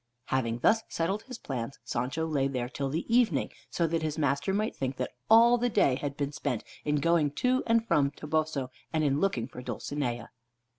[0.29, 4.51] Having thus settled his plans, Sancho lay there till the evening, so that his master
[4.51, 8.71] might think that all the day had been spent in going to and from Toboso,
[8.91, 10.31] and in looking for Dulcinea.